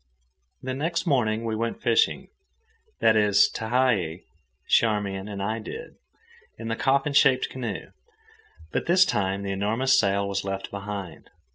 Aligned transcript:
The 0.63 0.73
next 0.73 1.05
morning 1.05 1.45
we 1.45 1.55
went 1.55 1.79
fishing, 1.79 2.29
that 3.01 3.15
is, 3.15 3.47
Tehei, 3.53 4.23
Charmian, 4.67 5.27
and 5.27 5.43
I 5.43 5.59
did, 5.59 5.93
in 6.57 6.69
the 6.69 6.75
coffin 6.75 7.13
shaped 7.13 7.49
canoe; 7.51 7.91
but 8.71 8.87
this 8.87 9.05
time 9.05 9.43
the 9.43 9.51
enormous 9.51 9.99
sail 9.99 10.27
was 10.27 10.43
left 10.43 10.71
behind. 10.71 11.29